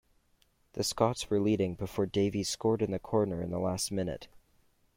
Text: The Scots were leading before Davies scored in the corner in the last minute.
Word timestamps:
The 0.73 0.83
Scots 0.83 1.29
were 1.29 1.39
leading 1.39 1.75
before 1.75 2.07
Davies 2.07 2.49
scored 2.49 2.81
in 2.81 2.89
the 2.89 2.97
corner 2.97 3.39
in 3.43 3.51
the 3.51 3.59
last 3.59 3.91
minute. 3.91 4.27